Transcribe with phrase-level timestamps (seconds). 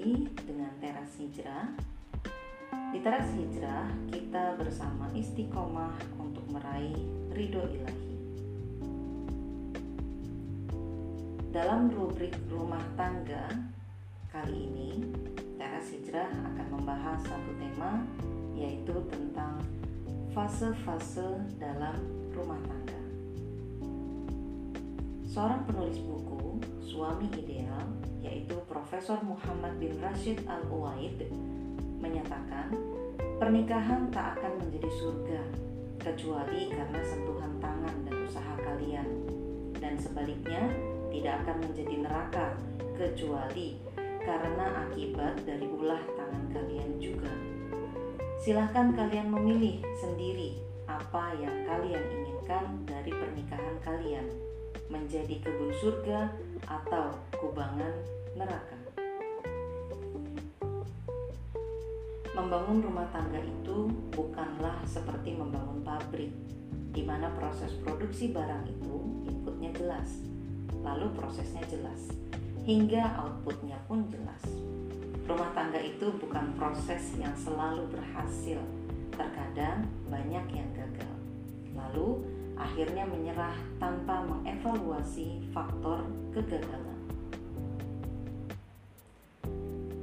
[0.00, 1.76] kembali dengan teras hijrah.
[2.88, 6.96] Di teras hijrah, kita bersama istiqomah untuk meraih
[7.36, 8.12] ridho ilahi.
[11.52, 13.44] Dalam rubrik rumah tangga
[14.32, 15.04] kali ini,
[15.60, 18.00] teras hijrah akan membahas satu tema
[18.56, 19.60] yaitu tentang
[20.32, 22.00] fase-fase dalam
[22.32, 23.00] rumah tangga.
[25.28, 26.56] Seorang penulis buku,
[26.88, 31.28] Suami Ideal, yaitu Profesor Muhammad bin Rashid Al-Uwaid
[32.00, 32.72] menyatakan
[33.40, 35.42] pernikahan tak akan menjadi surga
[36.00, 39.08] kecuali karena sentuhan tangan dan usaha kalian
[39.80, 40.68] dan sebaliknya
[41.12, 42.46] tidak akan menjadi neraka
[42.96, 43.80] kecuali
[44.20, 47.32] karena akibat dari ulah tangan kalian juga.
[48.40, 54.26] Silahkan kalian memilih sendiri apa yang kalian inginkan dari pernikahan kalian
[54.88, 56.32] menjadi kebun surga
[56.70, 57.90] atau kubangan
[58.38, 58.78] neraka.
[62.30, 66.30] Membangun rumah tangga itu bukanlah seperti membangun pabrik,
[66.94, 68.94] di mana proses produksi barang itu
[69.26, 70.22] inputnya jelas,
[70.80, 72.14] lalu prosesnya jelas,
[72.62, 74.40] hingga outputnya pun jelas.
[75.26, 78.62] Rumah tangga itu bukan proses yang selalu berhasil,
[79.14, 81.14] terkadang banyak yang gagal.
[81.76, 82.24] Lalu
[82.60, 86.04] akhirnya menyerah tanpa mengevaluasi faktor
[86.36, 87.00] kegagalan.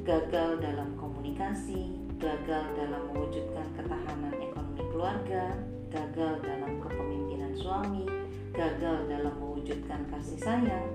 [0.00, 5.52] Gagal dalam komunikasi, gagal dalam mewujudkan ketahanan ekonomi keluarga,
[5.92, 8.08] gagal dalam kepemimpinan suami,
[8.56, 10.86] gagal dalam mewujudkan kasih sayang,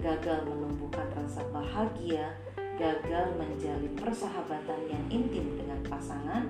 [0.00, 2.32] gagal menumbuhkan rasa bahagia,
[2.80, 6.48] gagal menjalin persahabatan yang intim dengan pasangan,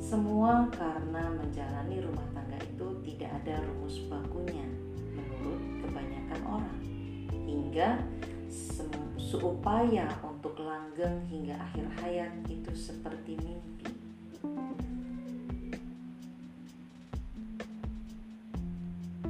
[0.00, 4.64] semua karena menjalani rumah tangga itu tidak ada rumus bakunya
[5.12, 6.80] menurut kebanyakan orang.
[7.44, 7.88] Hingga
[9.20, 13.92] seupaya untuk langgeng hingga akhir hayat itu seperti mimpi.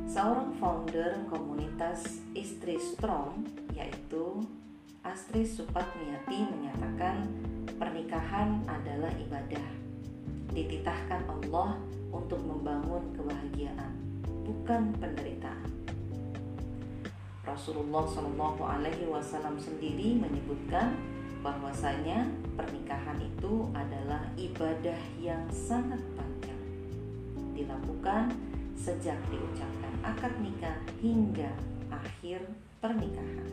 [0.07, 3.45] Seorang founder komunitas Istri Strong
[3.75, 4.41] yaitu
[5.03, 7.27] Astri Supatmiati menyatakan
[7.75, 9.80] pernikahan adalah ibadah.
[10.61, 11.81] Dititahkan Allah
[12.13, 13.97] untuk membangun kebahagiaan,
[14.45, 15.73] bukan penderitaan.
[17.49, 21.01] Rasulullah Shallallahu Alaihi Wasallam sendiri menyebutkan
[21.41, 22.29] bahwasanya
[22.61, 26.61] pernikahan itu adalah ibadah yang sangat panjang
[27.57, 28.29] dilakukan
[28.77, 31.57] sejak diucapkan akad nikah hingga
[31.89, 32.45] akhir
[32.85, 33.49] pernikahan.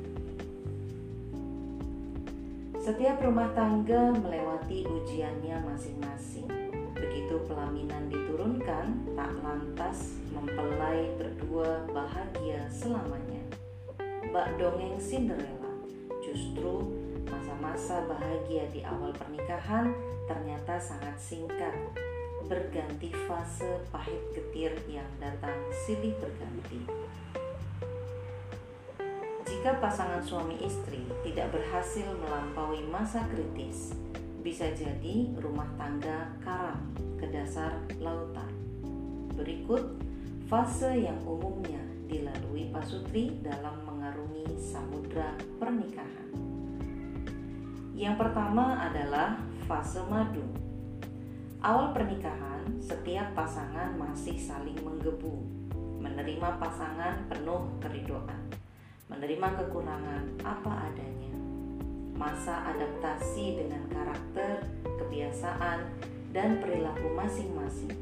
[2.84, 6.67] Setiap rumah tangga melewati ujiannya masing-masing.
[6.98, 13.46] Begitu pelaminan diturunkan, tak lantas mempelai berdua bahagia selamanya.
[14.34, 15.78] Bak dongeng Cinderella,
[16.26, 16.90] justru
[17.30, 19.94] masa-masa bahagia di awal pernikahan
[20.26, 21.74] ternyata sangat singkat.
[22.48, 26.80] Berganti fase pahit getir yang datang silih berganti.
[29.44, 33.92] Jika pasangan suami istri tidak berhasil melampaui masa kritis,
[34.48, 36.80] bisa jadi rumah tangga karam
[37.20, 38.48] ke dasar lautan.
[39.36, 40.00] Berikut
[40.48, 46.32] fase yang umumnya dilalui pasutri dalam mengarungi samudra pernikahan.
[47.92, 49.36] Yang pertama adalah
[49.68, 50.48] fase madu.
[51.60, 55.44] Awal pernikahan, setiap pasangan masih saling menggebu,
[56.00, 58.48] menerima pasangan penuh keridoan
[59.08, 61.37] menerima kekurangan apa adanya.
[62.18, 65.86] Masa adaptasi dengan karakter, kebiasaan,
[66.34, 67.94] dan perilaku masing-masing,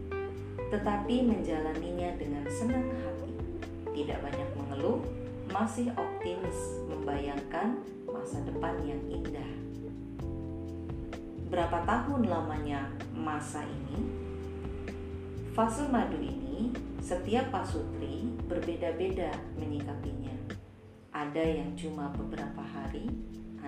[0.72, 3.32] tetapi menjalaninya dengan senang hati,
[3.92, 5.04] tidak banyak mengeluh,
[5.52, 9.52] masih optimis membayangkan masa depan yang indah.
[11.52, 14.00] Berapa tahun lamanya masa ini?
[15.52, 16.72] Fase madu ini,
[17.04, 20.26] setiap pasutri berbeda-beda menyikapinya
[21.16, 23.08] ada yang cuma beberapa hari,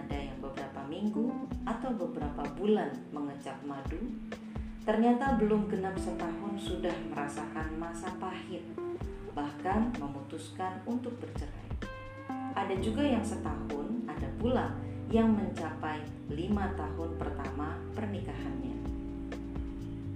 [0.08, 1.28] ada yang beberapa minggu,
[1.68, 4.00] atau beberapa bulan mengecap madu.
[4.88, 8.64] Ternyata belum genap setahun sudah merasakan masa pahit,
[9.36, 11.92] bahkan memutuskan untuk bercerai.
[12.56, 14.72] Ada juga yang setahun, ada pula
[15.12, 16.00] yang mencapai
[16.32, 18.80] lima tahun pertama pernikahannya.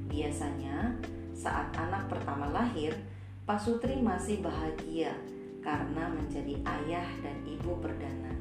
[0.08, 0.96] Biasanya,
[1.36, 2.96] saat anak pertama lahir,
[3.44, 5.12] Pasutri masih bahagia
[5.60, 8.41] karena menjadi ayah dan ibu perdana.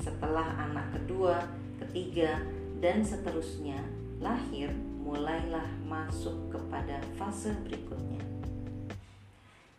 [0.00, 1.44] Setelah anak kedua,
[1.76, 2.40] ketiga,
[2.80, 3.84] dan seterusnya
[4.16, 4.72] lahir,
[5.04, 8.24] mulailah masuk kepada fase berikutnya.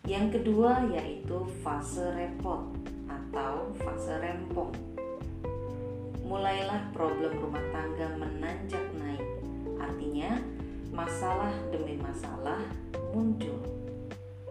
[0.06, 2.70] Yang kedua yaitu fase repot
[3.10, 4.74] atau fase rempong.
[6.32, 9.26] mulailah problem rumah tangga menanjak naik.
[9.84, 10.40] Artinya,
[10.88, 12.64] masalah demi masalah
[13.12, 13.60] muncul.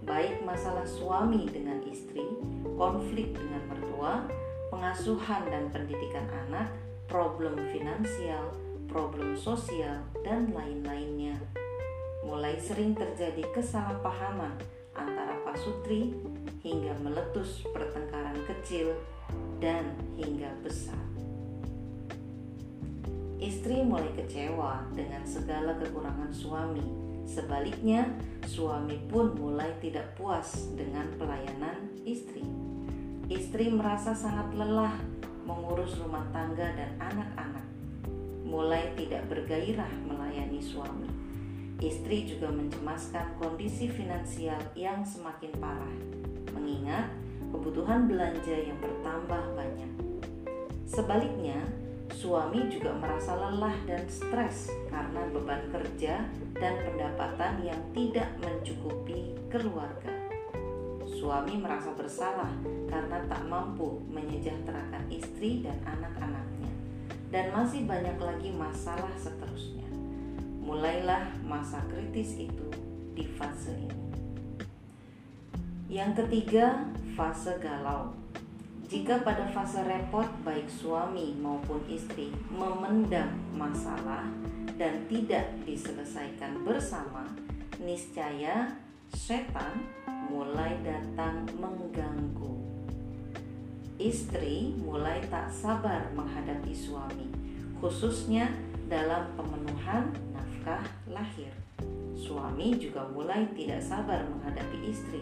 [0.05, 2.21] Baik masalah suami dengan istri,
[2.77, 4.29] konflik dengan mertua,
[4.71, 6.71] pengasuhan dan pendidikan anak,
[7.11, 8.55] problem finansial,
[8.87, 11.37] problem sosial, dan lain-lainnya.
[12.23, 14.55] Mulai sering terjadi kesalahpahaman
[14.95, 16.15] antara pasutri
[16.63, 18.95] hingga meletus pertengkaran kecil
[19.59, 20.99] dan hingga besar.
[23.41, 26.85] Istri mulai kecewa dengan segala kekurangan suami.
[27.25, 28.05] Sebaliknya,
[28.45, 32.70] suami pun mulai tidak puas dengan pelayanan istri.
[33.31, 34.99] Istri merasa sangat lelah
[35.47, 37.63] mengurus rumah tangga dan anak-anak,
[38.43, 41.07] mulai tidak bergairah melayani suami.
[41.79, 45.95] Istri juga mencemaskan kondisi finansial yang semakin parah,
[46.59, 47.07] mengingat
[47.55, 49.93] kebutuhan belanja yang bertambah banyak.
[50.91, 51.63] Sebaliknya,
[52.11, 56.27] suami juga merasa lelah dan stres karena beban kerja
[56.59, 60.19] dan pendapatan yang tidak mencukupi keluarga.
[61.07, 66.73] Suami merasa bersalah karena tak mampu menyejahterakan istri dan anak-anaknya,
[67.31, 69.87] dan masih banyak lagi masalah seterusnya.
[70.61, 72.69] Mulailah masa kritis itu
[73.15, 74.11] di fase ini.
[75.91, 78.15] Yang ketiga, fase galau.
[78.91, 84.27] Jika pada fase repot, baik suami maupun istri memendam masalah
[84.75, 87.23] dan tidak diselesaikan bersama,
[87.79, 88.75] niscaya
[89.15, 89.87] setan
[90.31, 92.55] mulai datang mengganggu.
[94.01, 97.29] Istri mulai tak sabar menghadapi suami,
[97.85, 98.49] khususnya
[98.89, 101.53] dalam pemenuhan nafkah lahir.
[102.17, 105.21] Suami juga mulai tidak sabar menghadapi istri,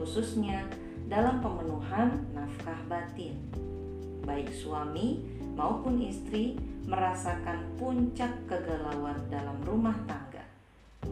[0.00, 0.64] khususnya
[1.04, 3.36] dalam pemenuhan nafkah batin.
[4.24, 5.20] Baik suami
[5.52, 6.56] maupun istri
[6.88, 10.48] merasakan puncak kegalauan dalam rumah tangga.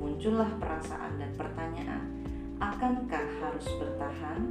[0.00, 2.08] Muncullah perasaan dan pertanyaan,
[2.56, 4.48] akankah harus bertahan?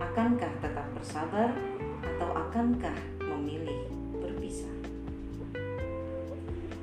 [0.00, 1.54] Akankah tetap bersabar
[2.02, 4.70] atau akankah memilih berpisah?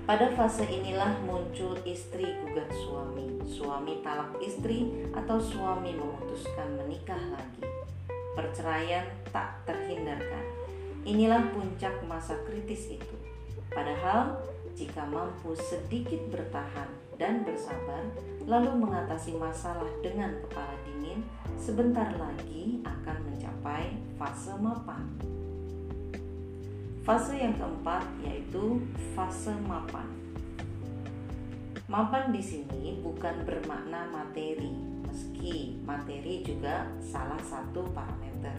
[0.07, 7.63] Pada fase inilah muncul istri gugat suami, suami talak istri, atau suami memutuskan menikah lagi.
[8.35, 10.43] Perceraian tak terhindarkan.
[11.07, 13.15] Inilah puncak masa kritis itu.
[13.71, 14.35] Padahal,
[14.75, 18.03] jika mampu sedikit bertahan dan bersabar,
[18.43, 21.23] lalu mengatasi masalah dengan kepala dingin,
[21.55, 23.00] sebentar lagi akan
[24.61, 25.09] mapan.
[27.01, 28.77] Fase yang keempat yaitu
[29.17, 30.05] fase mapan.
[31.89, 34.71] Mapan di sini bukan bermakna materi,
[35.03, 38.55] meski materi juga salah satu parameter.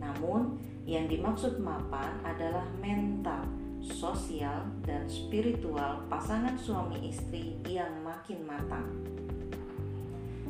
[0.00, 0.56] Namun,
[0.88, 3.44] yang dimaksud mapan adalah mental,
[3.84, 8.88] sosial, dan spiritual pasangan suami istri yang makin matang.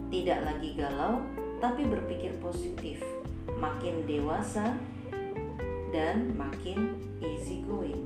[0.06, 1.18] Tidak lagi galau,
[1.58, 3.02] tapi berpikir positif,
[3.60, 4.74] makin dewasa,
[5.92, 8.00] dan makin easy going.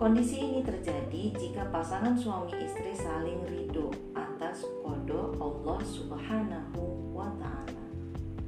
[0.00, 7.84] Kondisi ini terjadi jika pasangan suami istri saling ridho atas kodo Allah Subhanahu wa Ta'ala.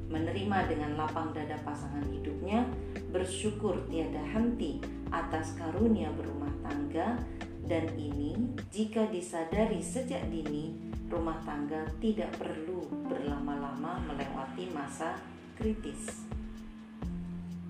[0.09, 2.65] Menerima dengan lapang dada pasangan hidupnya,
[3.13, 4.81] bersyukur tiada henti
[5.13, 7.21] atas karunia berumah tangga,
[7.69, 8.33] dan ini
[8.73, 10.73] jika disadari sejak dini,
[11.13, 15.21] rumah tangga tidak perlu berlama-lama melewati masa
[15.53, 16.25] kritis.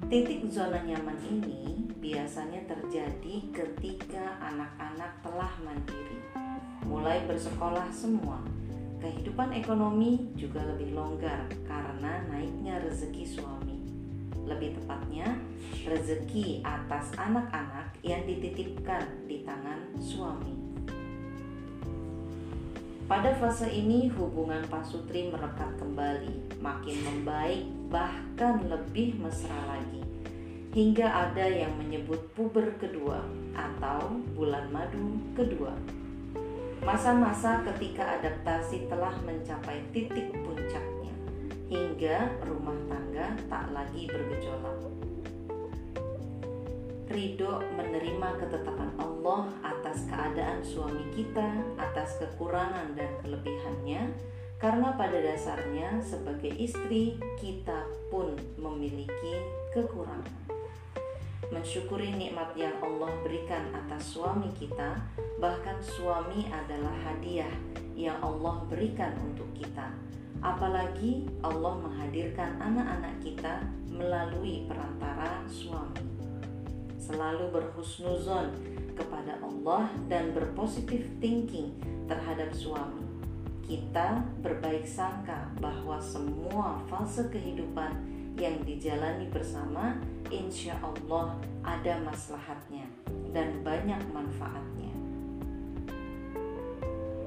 [0.08, 6.24] Titik zona nyaman ini biasanya terjadi ketika anak-anak telah mandiri,
[6.88, 8.40] mulai bersekolah semua.
[9.04, 13.76] Kehidupan ekonomi juga lebih longgar karena naiknya rezeki suami.
[14.48, 15.36] Lebih tepatnya,
[15.84, 20.63] rezeki atas anak-anak yang dititipkan di tangan suami.
[23.14, 27.62] Pada fase ini hubungan pasutri merekat kembali, makin membaik
[27.94, 30.02] bahkan lebih mesra lagi.
[30.74, 33.22] Hingga ada yang menyebut puber kedua
[33.54, 35.78] atau bulan madu kedua.
[36.82, 41.14] Masa-masa ketika adaptasi telah mencapai titik puncaknya
[41.70, 44.90] hingga rumah tangga tak lagi bergejolak
[47.14, 54.10] ridho menerima ketetapan Allah atas keadaan suami kita, atas kekurangan dan kelebihannya,
[54.58, 59.46] karena pada dasarnya sebagai istri kita pun memiliki
[59.78, 60.42] kekurangan.
[61.54, 64.98] Mensyukuri nikmat yang Allah berikan atas suami kita,
[65.38, 67.54] bahkan suami adalah hadiah
[67.94, 69.94] yang Allah berikan untuk kita.
[70.42, 76.13] Apalagi Allah menghadirkan anak-anak kita melalui perantara suami
[77.04, 78.56] selalu berhusnuzon
[78.96, 81.76] kepada Allah dan berpositif thinking
[82.08, 83.04] terhadap suami.
[83.64, 87.96] Kita berbaik sangka bahwa semua fase kehidupan
[88.40, 90.00] yang dijalani bersama
[90.32, 92.88] insya Allah ada maslahatnya
[93.32, 94.94] dan banyak manfaatnya.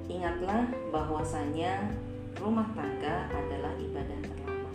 [0.07, 1.91] Ingatlah bahwasanya
[2.39, 4.71] rumah tangga adalah ibadah terlama.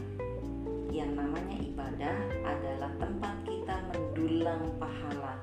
[0.91, 3.75] Yang namanya ibadah adalah tempat kita
[4.21, 5.33] mendulang pahala,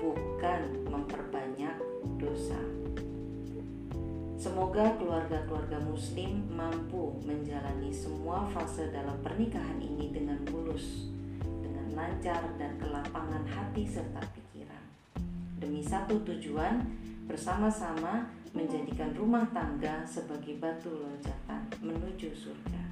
[0.00, 1.76] bukan memperbanyak
[2.16, 2.56] dosa.
[4.40, 11.12] Semoga keluarga-keluarga Muslim mampu menjalani semua fase dalam pernikahan ini dengan mulus,
[11.44, 14.84] dengan lancar, dan kelapangan hati serta pikiran.
[15.60, 16.88] Demi satu tujuan,
[17.28, 22.82] bersama-sama menjadikan rumah tangga sebagai batu loncatan menuju surga.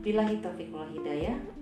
[0.00, 1.61] Bila taufiq wal hidayah.